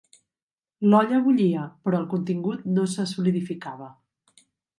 [0.93, 3.93] L'olla bullia però el contingut no se solidificava.